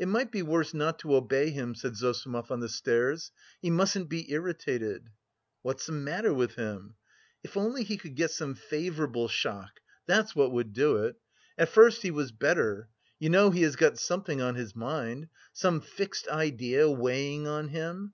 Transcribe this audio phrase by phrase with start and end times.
[0.00, 3.30] "It might be worse not to obey him," said Zossimov on the stairs.
[3.62, 5.10] "He mustn't be irritated."
[5.62, 6.96] "What's the matter with him?"
[7.44, 11.20] "If only he could get some favourable shock, that's what would do it!
[11.56, 12.88] At first he was better....
[13.20, 15.28] You know he has got something on his mind!
[15.52, 18.08] Some fixed idea weighing on him....